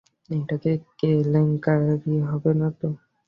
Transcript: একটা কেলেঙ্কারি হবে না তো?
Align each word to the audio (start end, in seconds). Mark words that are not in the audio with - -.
একটা 0.31 0.55
কেলেঙ্কারি 0.99 1.95
হবে 2.29 2.51
না 2.59 2.67
তো? 2.79 2.87